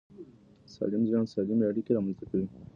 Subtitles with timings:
[0.73, 2.47] سالم ذهن سالمې اړیکې رامنځته کوي.